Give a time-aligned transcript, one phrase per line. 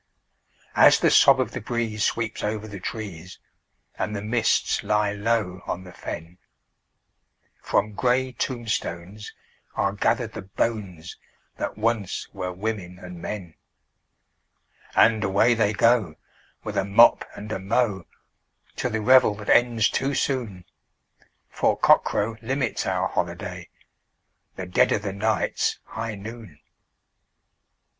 [0.75, 3.37] As the sob of the breeze sweeps over the trees,
[3.99, 6.39] and the mists lie low on the fen,
[7.61, 9.31] From grey tombstones
[9.75, 11.17] are gathered the bones
[11.57, 13.53] that once were women and men,
[14.95, 16.15] And away they go,
[16.63, 18.07] with a mop and a mow,
[18.77, 20.65] to the revel that ends too soon,
[21.47, 26.59] For cockcrow limits our holiday—the dead of the night's high noon!